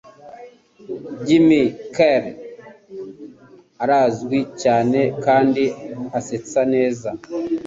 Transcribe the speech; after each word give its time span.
Jim 1.25 1.49
Carrey 1.95 2.37
arazwi 3.83 4.39
cyane 4.61 4.99
kandi 5.25 5.63
asetsa 6.17 6.61
neza. 6.73 7.09